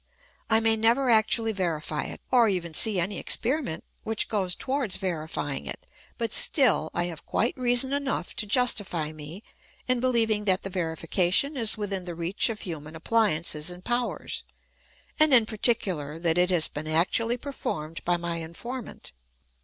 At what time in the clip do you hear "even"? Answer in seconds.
2.49-2.73